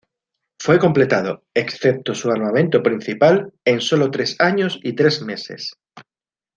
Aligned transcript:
Fue 0.59 0.79
completado, 0.79 1.43
excepto 1.53 2.15
su 2.15 2.31
armamento 2.31 2.81
principal, 2.81 3.53
en 3.63 3.81
solo 3.81 4.09
tres 4.09 4.35
años 4.39 4.79
y 4.81 4.93
tres 4.95 5.21
meses. 5.21 5.75